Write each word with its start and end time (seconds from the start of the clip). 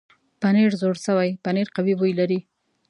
پنېر 0.41 0.71
زوړ 0.81 0.95
شوی 1.05 1.29
پنېر 1.43 1.67
قوي 1.75 1.93
بوی 1.99 2.13
لري. 2.19 2.39